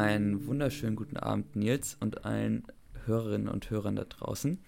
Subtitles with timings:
[0.00, 2.64] einen wunderschönen guten Abend, Nils, und allen
[3.04, 4.58] Hörerinnen und Hörern da draußen.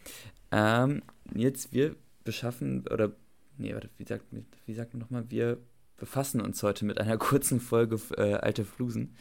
[0.50, 1.02] Ähm,
[1.32, 3.12] Nils, wir beschaffen, oder,
[3.56, 4.24] nee, warte, wie sagt,
[4.66, 5.58] wie sagt man nochmal, wir
[5.96, 9.16] befassen uns heute mit einer kurzen Folge äh, Alte Flusen.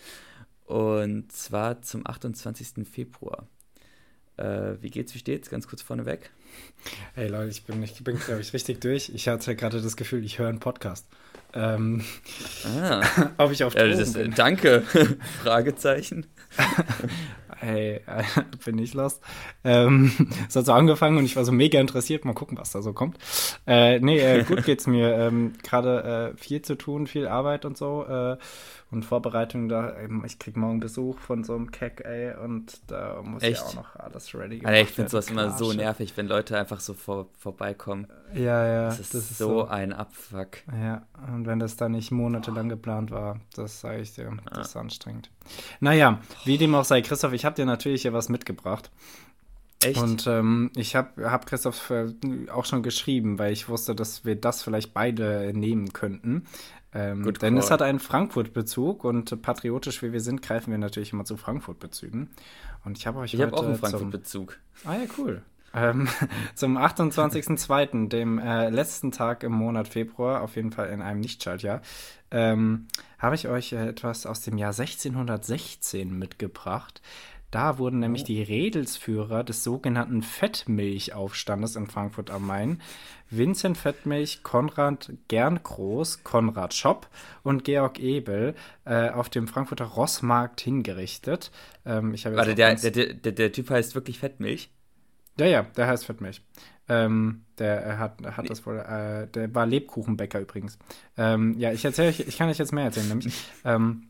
[0.65, 2.87] Und zwar zum 28.
[2.87, 3.47] Februar.
[4.37, 5.49] Äh, wie geht's, wie steht's?
[5.49, 6.31] Ganz kurz vorneweg.
[7.13, 9.11] Hey Leute, ich bin, ich bin glaube ich, richtig durch.
[9.13, 11.07] Ich hatte gerade das Gefühl, ich höre einen Podcast.
[11.53, 12.03] Ähm,
[12.65, 13.01] ah.
[13.37, 14.33] ob ich auf ja, ist, bin.
[14.33, 14.81] Danke.
[15.43, 16.25] Fragezeichen.
[17.57, 18.23] hey, äh,
[18.65, 19.21] bin ich lost.
[19.63, 20.11] Ähm,
[20.47, 22.25] es hat so angefangen und ich war so mega interessiert.
[22.25, 23.17] Mal gucken, was da so kommt.
[23.67, 25.13] Äh, nee, äh, gut geht's mir.
[25.15, 28.05] Ähm, Gerade äh, viel zu tun, viel Arbeit und so.
[28.05, 28.37] Äh,
[28.91, 29.95] und Vorbereitung da.
[30.25, 32.35] Ich krieg morgen Besuch von so einem Keck, ey.
[32.35, 33.53] Und da muss Echt?
[33.53, 34.65] ich auch noch alles ready machen.
[34.67, 38.07] Alter, ich finde sowas immer so nervig, wenn Leute einfach so vor, vorbeikommen.
[38.33, 38.85] Ja, ja.
[38.85, 40.57] Das ist, das ist so, so, ein Abfuck.
[40.71, 44.75] Ja, und wenn das dann nicht monatelang geplant war, das sage ich dir, das ist
[44.75, 45.29] anstrengend.
[45.79, 48.89] Naja, wie dem auch sei, Christoph, ich habe dir natürlich hier was mitgebracht.
[49.83, 49.99] Echt?
[49.99, 52.07] Und ähm, ich habe hab Christoph äh,
[52.51, 56.45] auch schon geschrieben, weil ich wusste, dass wir das vielleicht beide nehmen könnten.
[56.93, 57.57] Ähm, denn call.
[57.57, 62.29] es hat einen Frankfurt-Bezug und patriotisch wie wir sind, greifen wir natürlich immer zu Frankfurt-Bezügen.
[62.83, 64.57] Und ich habe euch Ich habe auch einen Frankfurt-Bezug.
[64.83, 65.41] Ah ja, cool.
[65.73, 66.07] Ähm,
[66.55, 71.81] zum 28.02., dem äh, letzten Tag im Monat Februar, auf jeden Fall in einem Nichtschaltjahr,
[72.31, 72.87] ähm,
[73.19, 77.01] habe ich euch äh, etwas aus dem Jahr 1616 mitgebracht.
[77.51, 78.27] Da wurden nämlich oh.
[78.27, 82.81] die Redelsführer des sogenannten Fettmilchaufstandes in Frankfurt am Main,
[83.29, 87.09] Vincent Fettmilch, Konrad Gerngroß, Konrad Schopp
[87.43, 91.51] und Georg Ebel, äh, auf dem Frankfurter Rossmarkt hingerichtet.
[91.85, 94.69] Ähm, Warte, der, der, der, der Typ heißt wirklich Fettmilch?
[95.41, 96.43] Ja, ja, der heißt Fettmilch.
[96.87, 98.49] Ähm, der hat, hat nee.
[98.49, 100.77] das wohl, äh, der war Lebkuchenbäcker übrigens.
[101.17, 103.33] Ähm, ja, ich erzähle ich kann euch jetzt mehr erzählen, nämlich.
[103.65, 104.07] Ähm,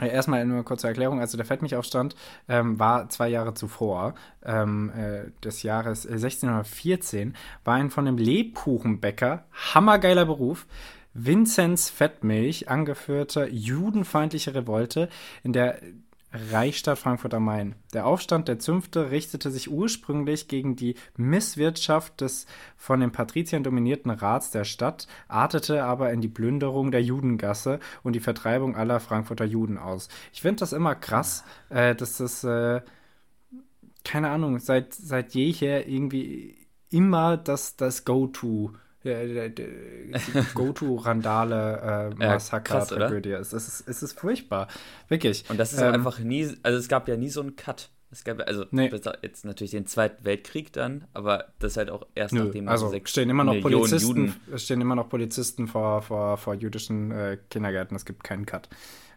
[0.00, 1.20] Erstmal nur eine kurze Erklärung.
[1.20, 2.16] Also der Fettmilchaufstand
[2.48, 4.14] ähm, war zwei Jahre zuvor,
[4.44, 7.34] ähm, äh, des Jahres 1614, äh,
[7.64, 10.66] war ein von dem Lebkuchenbäcker, hammergeiler Beruf,
[11.12, 15.08] Vinzenz Fettmilch angeführte judenfeindliche Revolte,
[15.42, 15.78] in der
[16.34, 17.76] Reichsstadt Frankfurt am Main.
[17.92, 22.46] Der Aufstand der Zünfte richtete sich ursprünglich gegen die Misswirtschaft des
[22.76, 28.14] von den Patriziern dominierten Rats der Stadt, artete aber in die Plünderung der Judengasse und
[28.14, 30.08] die Vertreibung aller Frankfurter Juden aus.
[30.32, 32.80] Ich finde das immer krass, äh, dass das, äh,
[34.04, 38.72] keine Ahnung, seit, seit jeher irgendwie immer das, das Go-To
[40.54, 43.52] Go-To-Randale-Massaker-Tragödie äh, ja, ist.
[43.52, 43.88] Es, ist.
[43.88, 44.68] es ist furchtbar.
[45.08, 45.44] Wirklich.
[45.48, 47.90] Und das ist ähm, einfach nie, also es gab ja nie so einen Cut.
[48.10, 48.90] Es gab also nee.
[49.22, 53.10] jetzt natürlich den Zweiten Weltkrieg dann, aber das halt auch erst Nö, nachdem also sechs
[53.10, 57.10] stehen immer noch Millionen Polizisten, Juden es stehen immer noch Polizisten vor, vor, vor jüdischen
[57.10, 57.96] äh, Kindergärten.
[57.96, 58.68] Es gibt keinen Cut.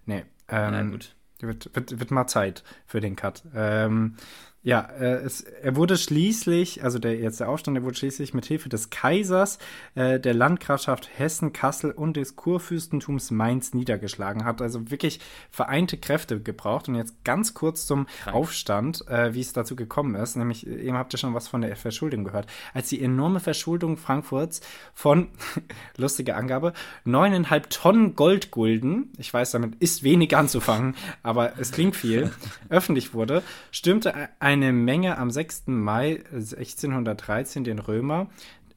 [0.08, 0.26] Nee.
[0.48, 1.14] Ähm, Na gut.
[1.40, 3.44] Wird, wird, wird mal Zeit für den Cut.
[3.54, 4.16] Ähm,
[4.64, 8.46] ja, äh, es, er wurde schließlich, also der jetzt der Aufstand, der wurde schließlich mit
[8.46, 9.60] Hilfe des Kaisers,
[9.96, 16.42] äh, der Landgrafschaft Hessen, Kassel und des Kurfürstentums Mainz niedergeschlagen, hat also wirklich vereinte Kräfte
[16.42, 16.90] gebraucht.
[16.90, 18.36] Und jetzt ganz kurz zum Krank.
[18.36, 20.36] Aufstand, äh, wie es dazu gekommen ist.
[20.36, 22.48] Nämlich, eben habt ihr schon was von der Verschuldung gehört.
[22.74, 24.62] Als die enorme Verschuldung Frankfurts
[24.94, 25.30] von,
[25.98, 26.74] lustige Angabe,
[27.06, 32.32] neuneinhalb Tonnen Goldgulden, ich weiß, damit ist wenig anzufangen, aber es klingt viel,
[32.70, 35.64] öffentlich wurde, stürmte ein eine Menge am 6.
[35.68, 38.28] Mai 1613 den Römer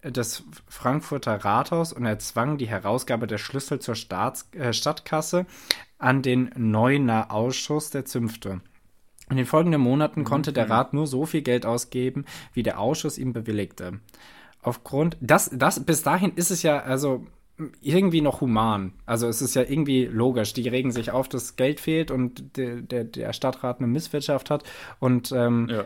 [0.03, 5.47] das Frankfurter Rathaus und erzwang die Herausgabe der Schlüssel zur Staats äh, Stadtkasse
[5.97, 8.63] an den Neuner Ausschuss der Zünfte.
[9.31, 10.73] In den folgenden Monaten konnte der mhm.
[10.73, 14.01] Rat nur so viel Geld ausgeben, wie der Ausschuss ihm bewilligte.
[14.63, 17.27] Aufgrund, das, das, bis dahin ist es ja, also
[17.81, 18.93] irgendwie noch human.
[19.07, 20.53] Also es ist ja irgendwie logisch.
[20.53, 24.65] Die regen sich auf, dass Geld fehlt und der, der, der Stadtrat eine Misswirtschaft hat
[24.99, 25.85] und ähm, ja.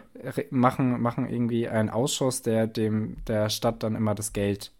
[0.50, 4.72] machen, machen irgendwie einen Ausschuss, der dem der Stadt dann immer das Geld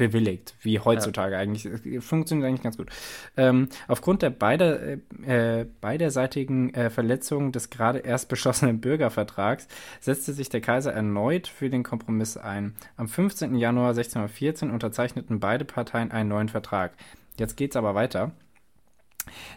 [0.00, 1.40] bewilligt, wie heutzutage ja.
[1.40, 1.68] eigentlich.
[2.02, 2.88] Funktioniert eigentlich ganz gut.
[3.36, 9.68] Ähm, aufgrund der beider, äh, beiderseitigen äh, Verletzungen des gerade erst beschlossenen Bürgervertrags
[10.00, 12.74] setzte sich der Kaiser erneut für den Kompromiss ein.
[12.96, 13.54] Am 15.
[13.54, 16.92] Januar 1614 unterzeichneten beide Parteien einen neuen Vertrag.
[17.38, 18.32] Jetzt geht's aber weiter.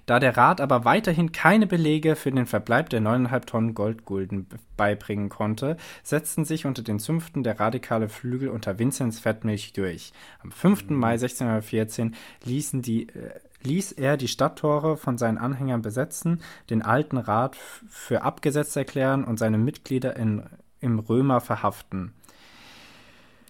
[0.05, 4.47] Da der Rat aber weiterhin keine Belege für den Verbleib der 9,5 Tonnen Goldgulden
[4.77, 10.13] beibringen konnte, setzten sich unter den Zünften der radikale Flügel unter Vinzenz Fettmilch durch.
[10.41, 10.89] Am 5.
[10.89, 10.97] Mhm.
[10.97, 12.15] Mai 1614
[12.45, 17.55] ließen die, äh, ließ er die Stadttore von seinen Anhängern besetzen, den alten Rat
[17.87, 20.43] für abgesetzt erklären und seine Mitglieder in,
[20.79, 22.13] im Römer verhaften.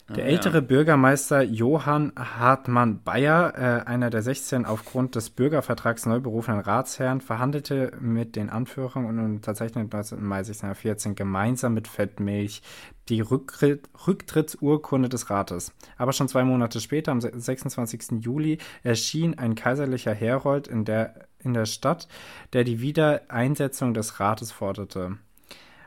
[0.10, 0.62] Der ah, ältere ja.
[0.62, 7.94] Bürgermeister Johann Hartmann Bayer, äh, einer der 16 aufgrund des Bürgervertrags neu berufenen Ratsherren, verhandelte
[8.02, 10.22] mit den Anführern und unterzeichnete 19.
[10.22, 12.62] Mai 1614 gemeinsam mit Fettmilch
[13.08, 15.74] die Rücktritt, Rücktrittsurkunde des Rates.
[15.98, 18.24] Aber schon zwei Monate später, am 26.
[18.24, 22.10] Juli, erschien ein kaiserlicher Herold in der, in der Stadt,
[22.52, 25.18] der die Wiedereinsetzung des Rates forderte.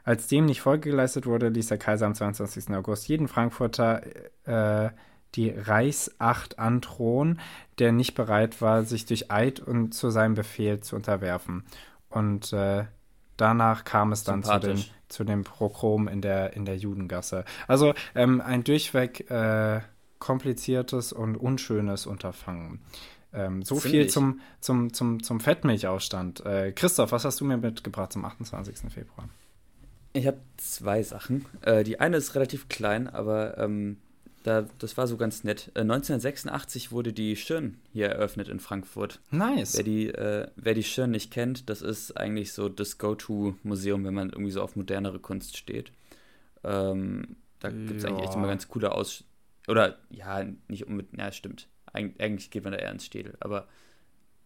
[0.07, 2.71] Als dem nicht Folge geleistet wurde, ließ der Kaiser am 22.
[2.71, 4.03] August jeden Frankfurter
[4.45, 4.91] äh,
[5.35, 7.41] die Reichsacht androhen,
[7.81, 11.65] der nicht bereit war, sich durch Eid und zu seinem Befehl zu unterwerfen.
[12.09, 12.85] Und äh,
[13.37, 17.45] danach kam es dann zu, den, zu dem Prochrom in der, in der Judengasse.
[17.67, 19.81] Also ähm, ein durchweg äh,
[20.21, 22.79] kompliziertes und unschönes Unterfangen.
[23.35, 23.91] Ähm, so Ziemlich.
[23.91, 26.47] viel zum, zum, zum, zum Fettmilchaufstand.
[26.47, 28.93] Äh, Christoph, was hast du mir mitgebracht zum 28.
[28.93, 29.29] Februar?
[30.17, 31.45] Ich habe zwei Sachen.
[31.61, 33.99] Äh, die eine ist relativ klein, aber ähm,
[34.45, 35.71] da, das war so ganz nett.
[35.75, 39.21] Äh, 1986 wurde die Schirn hier eröffnet in Frankfurt.
[39.31, 39.77] Nice.
[39.77, 44.15] Wer die, äh, wer die Schirn nicht kennt, das ist eigentlich so das Go-To-Museum, wenn
[44.15, 45.93] man irgendwie so auf modernere Kunst steht.
[46.65, 48.09] Ähm, da gibt es ja.
[48.09, 49.25] eigentlich echt immer ganz coole Aus...
[49.69, 51.21] Oder, ja, nicht unbedingt...
[51.21, 51.69] Ja, stimmt.
[51.93, 53.67] Eig eigentlich geht man da eher ins Städel, aber...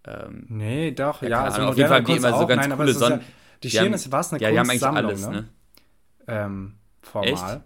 [0.04, 1.28] Ähm, nee, doch, ja.
[1.28, 3.20] ja also auf jeden Fall gehen immer so ganz Nein, coole Sonnen...
[3.20, 3.26] Ja,
[3.62, 5.32] die Schirn ist was eine ja, Kunstsammlung, alles, ne?
[5.32, 5.48] ne?
[6.30, 7.56] Ähm, formal.
[7.56, 7.64] Echt?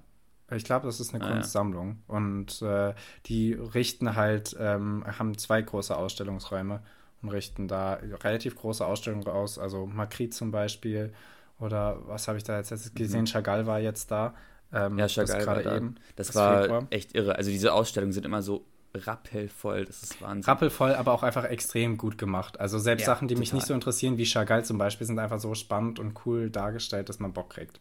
[0.52, 2.02] Ich glaube, das ist eine ah, Kunstsammlung.
[2.08, 2.14] Ja.
[2.14, 2.94] Und äh,
[3.26, 6.82] die richten halt, ähm, haben zwei große Ausstellungsräume
[7.22, 9.58] und richten da relativ große Ausstellungen aus.
[9.58, 11.12] Also Magritte zum Beispiel.
[11.58, 13.22] Oder was habe ich da jetzt gesehen?
[13.22, 13.26] Mhm.
[13.26, 14.34] Chagall war jetzt da.
[14.72, 15.76] Ähm, ja, Chagall war da.
[15.76, 16.87] Eben, das, das war Februar.
[16.90, 17.37] echt irre.
[17.37, 20.49] Also diese Ausstellungen sind immer so rappelvoll, das ist Wahnsinn.
[20.49, 22.61] Rappelvoll, aber auch einfach extrem gut gemacht.
[22.61, 23.40] Also selbst ja, Sachen, die total.
[23.40, 27.08] mich nicht so interessieren, wie Chagall zum Beispiel, sind einfach so spannend und cool dargestellt,
[27.08, 27.81] dass man Bock kriegt.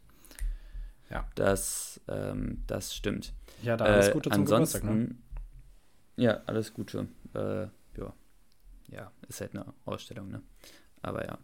[1.13, 1.27] Ja.
[1.35, 3.33] Das, ähm, das stimmt.
[3.61, 5.15] Ja, da alles Gute äh, zum Geburtstag, ne?
[6.15, 7.07] Ja, alles Gute.
[7.33, 7.63] Äh,
[7.97, 8.13] ja.
[8.89, 10.41] ja, ist halt eine Ausstellung, ne?
[11.01, 11.37] Aber ja.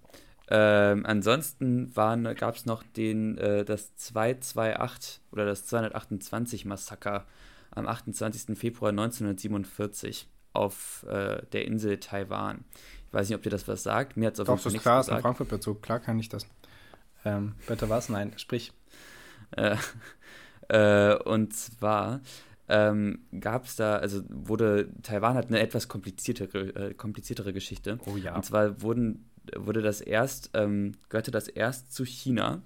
[0.52, 7.28] Ähm, ansonsten gab es noch den, äh, das 228 oder das 228 Massaker
[7.70, 8.58] am 28.
[8.58, 12.66] Februar 1947 auf äh, der Insel Taiwan.
[13.08, 14.18] Ich weiß nicht, ob dir das was sagt.
[14.18, 15.12] Mir hat es auf jeden Fall nichts klar, gesagt.
[15.12, 15.82] ist ein Frankfurt-Bezug.
[15.84, 16.48] Klar kann ich das.
[17.26, 18.10] Ähm, bitte was?
[18.10, 18.72] Nein, sprich.
[19.52, 19.76] Äh,
[20.70, 22.22] äh, und zwar
[22.70, 28.00] ähm, gab es da, also wurde, Taiwan hat eine etwas kompliziertere, äh, kompliziertere Geschichte.
[28.06, 28.36] Oh ja.
[28.36, 32.62] Und zwar wurden, wurde das erst, ähm, gehörte das erst zu China,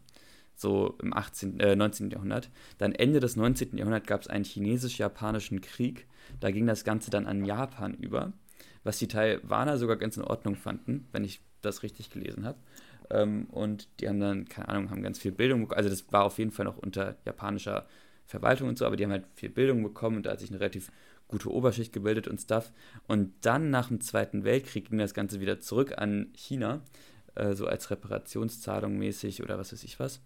[0.55, 2.11] so im 18., äh, 19.
[2.11, 2.49] Jahrhundert.
[2.77, 3.77] Dann Ende des 19.
[3.77, 6.05] Jahrhunderts gab es einen chinesisch-japanischen Krieg.
[6.41, 8.33] Da ging das Ganze dann an Japan über,
[8.83, 12.59] was die Taiwaner sogar ganz in Ordnung fanden, wenn ich das richtig gelesen habe.
[13.13, 15.77] Ähm, und die haben dann, keine Ahnung, haben ganz viel Bildung bekommen.
[15.77, 17.85] Also das war auf jeden Fall noch unter japanischer
[18.25, 20.59] Verwaltung und so, aber die haben halt viel Bildung bekommen und da hat sich eine
[20.59, 20.91] relativ
[21.27, 22.71] gute Oberschicht gebildet und Stuff.
[23.07, 26.81] Und dann nach dem Zweiten Weltkrieg ging das Ganze wieder zurück an China,
[27.35, 30.21] äh, so als Reparationszahlung mäßig oder was weiß ich was.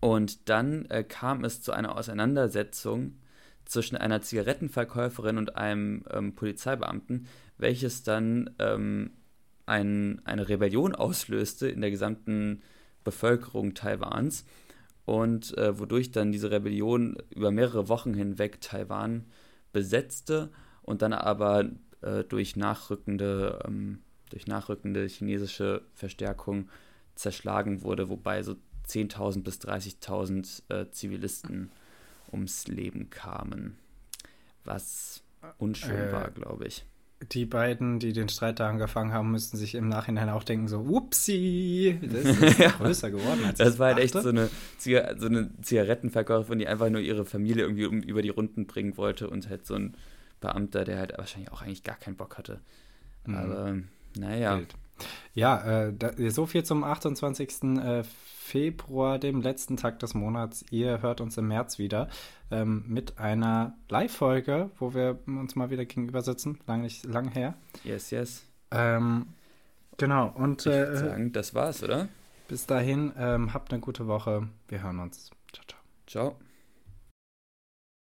[0.00, 3.18] Und dann äh, kam es zu einer Auseinandersetzung
[3.64, 7.26] zwischen einer Zigarettenverkäuferin und einem ähm, Polizeibeamten,
[7.58, 9.12] welches dann ähm,
[9.66, 12.62] ein, eine Rebellion auslöste in der gesamten
[13.04, 14.44] Bevölkerung Taiwans
[15.04, 19.26] und äh, wodurch dann diese Rebellion über mehrere Wochen hinweg Taiwan
[19.72, 20.50] besetzte
[20.82, 21.70] und dann aber
[22.02, 24.00] äh, durch nachrückende ähm,
[24.30, 26.68] durch nachrückende chinesische Verstärkung
[27.14, 28.56] zerschlagen wurde, wobei so
[28.88, 31.70] 10.000 bis 30.000 äh, Zivilisten
[32.32, 33.76] ums Leben kamen,
[34.64, 35.22] was
[35.58, 36.86] unschön äh, war, glaube ich
[37.30, 40.88] die beiden, die den Streit da angefangen haben, müssten sich im Nachhinein auch denken, so,
[40.88, 44.48] whoopsie, das ist größer geworden als Das war halt echt so eine,
[44.78, 49.30] so eine Zigarettenverkäuferin, die einfach nur ihre Familie irgendwie um, über die Runden bringen wollte
[49.30, 49.94] und halt so ein
[50.40, 52.60] Beamter, der halt wahrscheinlich auch eigentlich gar keinen Bock hatte.
[53.26, 53.36] Mhm.
[53.36, 53.76] Aber,
[54.18, 54.58] naja.
[54.58, 54.74] Wild.
[55.34, 57.62] Ja, äh, da, so viel zum 28.
[57.78, 60.64] Äh, Februar, dem letzten Tag des Monats.
[60.70, 62.08] Ihr hört uns im März wieder
[62.50, 66.58] ähm, mit einer Live-Folge, wo wir uns mal wieder gegenüber sitzen.
[66.66, 67.54] Lang, nicht, lang her.
[67.82, 68.44] Yes, yes.
[68.70, 69.28] Ähm,
[69.96, 70.66] genau, und.
[70.66, 72.08] Ich äh, sagen, das war's, oder?
[72.48, 74.48] Bis dahin, ähm, habt eine gute Woche.
[74.68, 75.30] Wir hören uns.
[75.52, 75.80] Ciao, ciao.
[76.06, 76.51] Ciao.